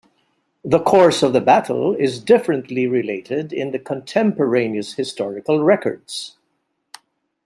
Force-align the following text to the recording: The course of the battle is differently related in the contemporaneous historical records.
The 0.65 0.79
course 0.79 1.21
of 1.21 1.31
the 1.31 1.41
battle 1.41 1.93
is 1.95 2.19
differently 2.23 2.87
related 2.87 3.53
in 3.53 3.69
the 3.69 3.77
contemporaneous 3.77 4.93
historical 4.95 5.61
records. 5.63 6.37